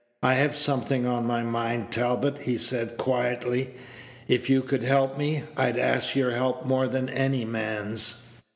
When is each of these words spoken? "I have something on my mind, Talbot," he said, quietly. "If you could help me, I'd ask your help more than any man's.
"I 0.23 0.33
have 0.33 0.55
something 0.57 1.05
on 1.05 1.27
my 1.27 1.43
mind, 1.43 1.91
Talbot," 1.91 2.39
he 2.39 2.57
said, 2.57 2.97
quietly. 2.97 3.75
"If 4.27 4.49
you 4.49 4.63
could 4.63 4.81
help 4.81 5.15
me, 5.15 5.43
I'd 5.55 5.77
ask 5.77 6.15
your 6.15 6.31
help 6.31 6.65
more 6.65 6.87
than 6.87 7.07
any 7.09 7.45
man's. 7.45 8.23